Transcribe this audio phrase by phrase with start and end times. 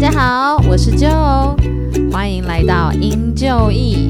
[0.00, 1.54] 家好，我是 Joe，
[2.10, 4.08] 欢迎来到英就义。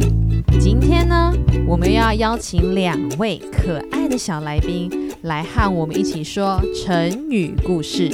[0.61, 1.33] 今天呢，
[1.67, 8.09] 我们要邀请两位可爱的小来宾来和我们一起说成语故事。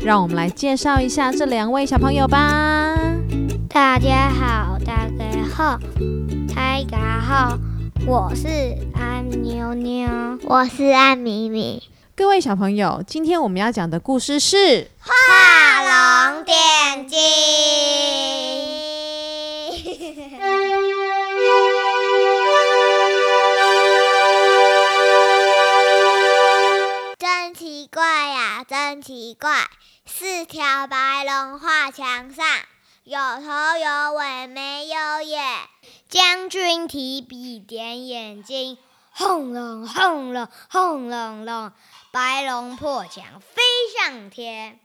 [0.00, 2.96] 让我们来介绍一下这两位小朋友吧。
[3.68, 5.78] 大家好，大家好，
[6.56, 7.58] 大家好，
[8.06, 8.48] 我是
[8.94, 10.08] 安妞妞，
[10.44, 11.82] 我是安咪咪。
[12.16, 14.56] 各位小朋友，今天我们要讲的故事是
[27.18, 29.68] 《》。真奇怪呀，真奇怪！
[30.06, 32.46] 四条白龙画墙上，
[33.04, 33.42] 有头
[33.78, 35.42] 有尾没有眼。
[36.08, 38.78] 将军提笔点眼睛，
[39.10, 41.72] 轰隆轰隆轰隆隆，
[42.12, 43.62] 白龙破墙飞
[43.98, 44.80] 上天。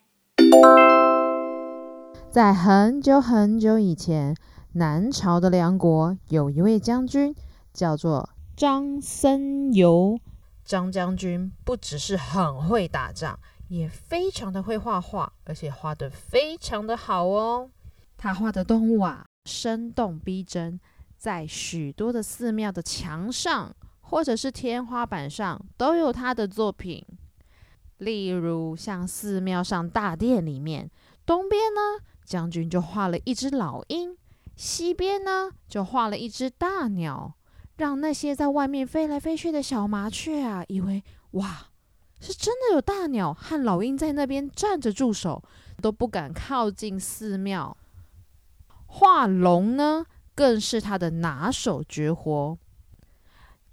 [2.34, 4.36] 在很久很久以前，
[4.72, 7.36] 南朝的梁国有一位将军，
[7.72, 10.20] 叫做张僧繇。
[10.66, 17.70] 张将军不只是很会打仗，也非常的会画画，而且画得非常的好哦。
[18.18, 20.80] 他画的动物啊，生动逼真，
[21.16, 27.06] 在许多的寺庙的墙上或者是天花板上都有他的作品。
[28.00, 30.90] 例如，像寺庙上大殿里面，
[31.28, 34.16] 东边呢，将军就画了一只老鹰；
[34.56, 37.34] 西边呢，就画了一只大鸟。
[37.78, 41.70] 让那些在外面飞来飞去的小麻雀啊，以为哇，
[42.22, 45.44] 是真的有大鸟和老鹰在那边站着驻守，
[45.82, 47.76] 都不敢靠近寺庙。
[48.86, 52.58] 画龙呢，更是他的拿手绝活。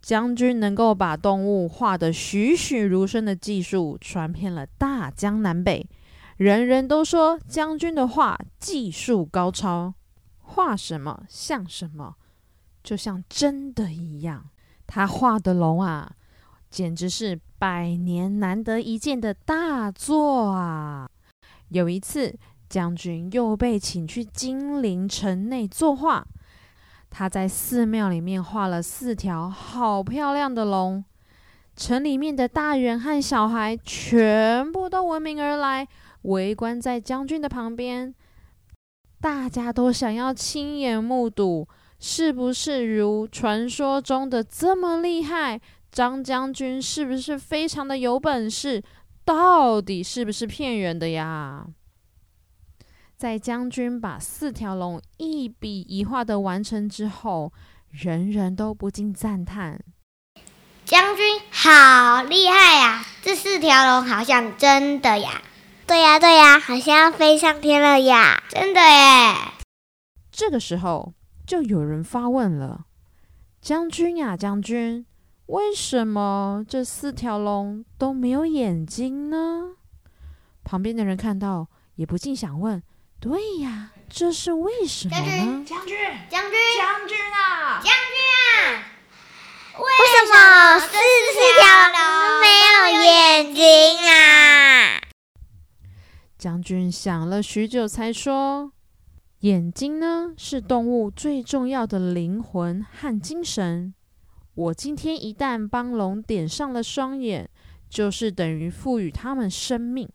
[0.00, 5.86] 将军能够把动物画得栩栩如生的技术，传遍了大江南北，
[6.40, 9.92] 人人都说将军的画技术高超，
[10.38, 12.16] 画什么像什么。
[12.82, 14.48] 就像真的一样，
[14.86, 16.10] 他画的龙啊，
[16.70, 21.10] 简直是百年难得一见的大作啊！
[21.68, 22.34] 有一次，
[22.70, 26.26] 将军又被请去金陵城内作画，
[27.10, 31.04] 他在寺庙里面画了四条好漂亮的龙，
[31.76, 35.86] 城里面的大人和小孩全部都闻名而来，
[36.22, 38.14] 围观在将军的旁边，
[39.20, 41.68] 大家都想要亲眼目睹。
[42.02, 45.60] 是不是如传说中的这么厉害？
[45.92, 48.82] 张将军是不是非常的有本事？
[49.22, 51.66] 到底是不是骗人的呀？
[53.18, 57.52] 在将军把四条龙一笔一画的完成之后，
[57.90, 59.78] 人人都不禁赞叹
[60.86, 63.04] ：“将军好厉害呀！
[63.20, 65.42] 这四条龙好像真的呀！
[65.90, 68.44] 对呀对呀，好像要飞上天了呀！
[68.48, 69.34] 真的耶！”
[70.30, 71.14] 这个时候。
[71.44, 72.82] 就有人发问了
[73.60, 75.04] ：“将军呀，将军，
[75.46, 79.70] 为什么这四条龙都没有眼睛呢？”
[80.62, 82.80] 旁边的人看到，也不禁想问
[83.18, 85.98] ：“对呀，这是为什么呢？”将军，
[86.30, 88.86] 将军，将军啊，将军啊，
[89.76, 91.98] 为什么四条龙
[92.40, 94.59] 没有眼睛啊？
[96.40, 98.72] 将军想了许久，才说。
[99.40, 103.92] 眼睛呢，是动物最重要的灵魂和精神。
[104.54, 107.46] 我今天一旦帮龙点上了双眼，
[107.90, 110.08] 就是等于赋予他们生命，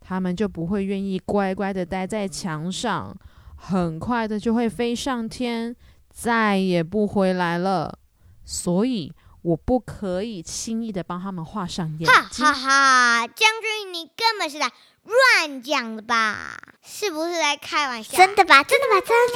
[0.00, 3.16] 他们就不会愿意乖乖的待在墙上，
[3.56, 5.74] 很快的就会飞上天，
[6.10, 7.98] 再也不回来了。
[8.44, 9.10] 所以，
[9.40, 12.06] 我不可以轻易的帮他们画上眼睛。
[12.06, 14.70] 哈哈哈，将军，你根本是在。
[15.04, 16.56] 乱讲的吧？
[16.82, 18.16] 是不是在开玩笑？
[18.16, 18.62] 真的吧？
[18.64, 19.00] 真的吧？
[19.00, 19.32] 真的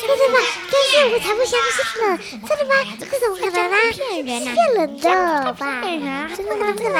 [0.00, 0.40] 真的吧？
[0.70, 2.18] 但是我才不相信呢！
[2.48, 2.74] 真的吗？
[2.98, 3.76] 这怎么可能呢？
[3.92, 4.54] 骗人啊！
[4.54, 5.80] 骗人的吧？
[5.82, 6.36] 骗人？
[6.36, 6.72] 真的吗？
[6.72, 6.98] 真的吗？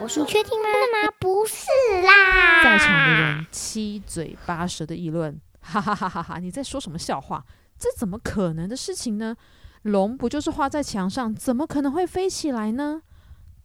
[0.00, 0.68] 我说你确定吗？
[0.72, 1.14] 真的吗？
[1.18, 1.66] 不是
[2.02, 2.62] 啦！
[2.62, 6.38] 在场的人七嘴八舌的议论，哈哈哈哈哈！
[6.38, 7.44] 你在说什么笑话？
[7.78, 9.36] 这怎么可能的事情呢？
[9.82, 13.02] 龙不就是画在墙上，怎么可能会飞起来呢？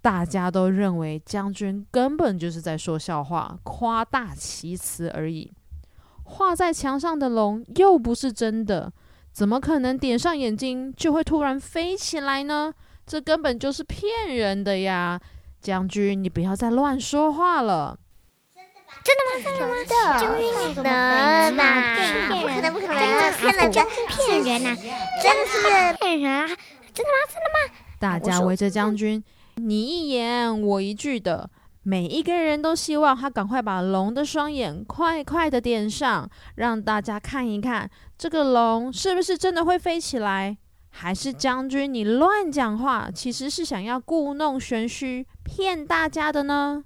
[0.03, 5.49] 大家都认为将军根本就是在说笑话、夸大其词而已。
[6.25, 8.91] 画在墙上的龙又不是真的，
[9.31, 12.73] 怎么可能点上眼睛就会突然飞起来呢？
[13.05, 15.17] 这根本就是骗人的呀！
[15.61, 17.97] 将军，你不要再乱说话了。
[19.05, 19.31] 真的吗？
[19.45, 19.73] 真的吗？
[19.87, 21.63] 将军，怎么可能嘛？
[21.95, 22.97] 不可能，不可能！
[23.39, 24.75] 真的，将军骗人呐！
[25.23, 26.45] 真的是骗人啊！
[26.93, 27.17] 真的吗？
[27.29, 27.73] 真的吗？
[27.97, 29.23] 大家围着将军。
[29.55, 31.49] 你一言我一句的，
[31.83, 40.57] 每一个人都希望他赶快把龙的双眼快快的点上，让大家看一看这个龙是不是真的会飞起来，
[40.89, 46.83] 还是将军你乱讲话，其实是想要故弄玄虚骗大家的呢？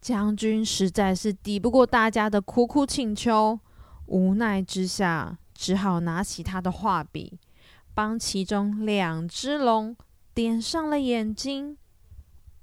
[0.00, 3.58] 将军实在是抵不过大家的苦苦请求，
[4.06, 7.40] 无奈之下，只好拿起他的画笔，
[7.92, 9.96] 帮其中两只龙
[10.36, 11.78] 点上了眼睛。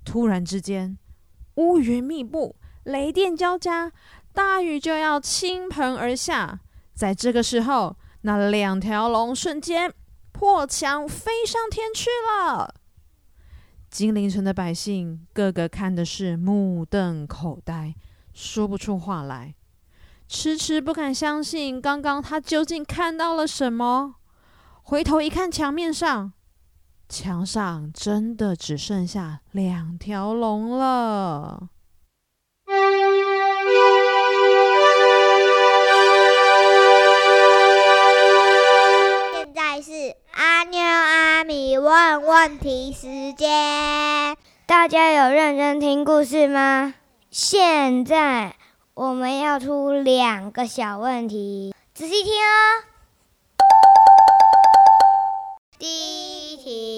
[0.05, 0.95] 突然之间，
[1.55, 3.91] 乌云密布，雷电交加，
[4.31, 6.59] 大雨就要倾盆而下。
[6.93, 9.91] 在这个时候，那两条龙瞬间
[10.31, 12.75] 破墙飞上天去了。
[13.89, 17.95] 金陵城的百姓个个看的是目瞪口呆，
[18.35, 19.55] 说不出话来，
[20.27, 24.17] 迟迟不敢相信刚刚他究竟看到了什么。
[24.83, 26.33] 回头一看，墙面上，
[27.09, 31.69] 墙上真的只剩下两条龙了。
[39.33, 44.35] 现在是阿妞阿米问问题时间，
[44.65, 46.95] 大家有认真听故事吗？
[47.29, 48.55] 现在
[48.93, 52.83] 我们要出两个小问题，仔细听哦。
[55.79, 56.92] 第一题，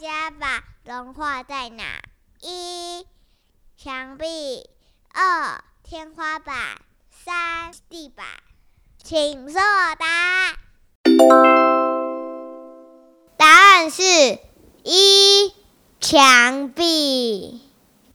[0.00, 1.84] 家把龙画在哪？
[2.40, 3.06] 一，
[3.76, 4.64] 墙壁；
[5.12, 6.54] 二，天花板；
[7.10, 8.24] 三，地板。
[8.96, 9.60] 请作
[9.98, 10.56] 答。
[13.36, 14.38] 答案是
[14.84, 15.54] 一
[16.00, 17.60] 墙壁。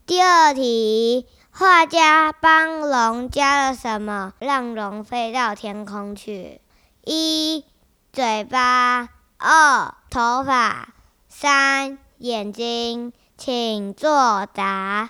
[0.07, 6.61] 第二题，画家帮龙加了什么，让龙飞到天空去？
[7.03, 7.63] 一
[8.11, 10.94] 嘴巴，二头发，
[11.37, 13.11] 三眼睛。
[13.35, 15.09] 请作答。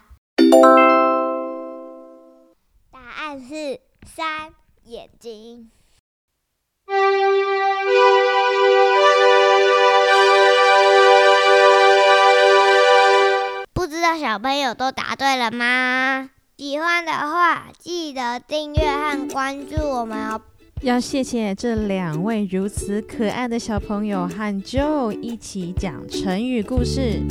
[2.92, 4.52] 答案是三。
[4.86, 5.70] 眼睛，
[13.74, 16.32] 不知道小朋友都答对了吗？
[16.58, 20.42] 喜欢的话，记得订阅和关注我们哦。
[20.82, 27.22] 要谢谢这两位如此可爱的小朋友和 Joe 一起讲成语故事。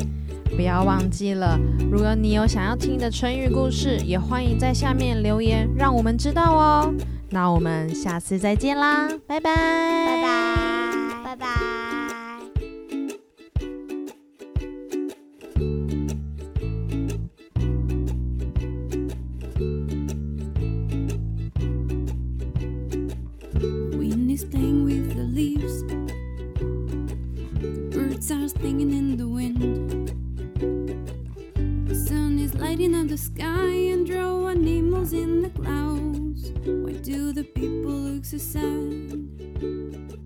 [0.56, 1.58] 不要忘记了，
[1.90, 6.94] 如果你有想要听的成语故事，也欢迎在下面留言，让我们知道哦。
[7.30, 11.93] 那我们下次再见啦，拜拜，拜拜，拜拜。
[32.58, 36.50] lighting up the sky and draw animals in the clouds.
[36.64, 40.23] Why do the people look so sad?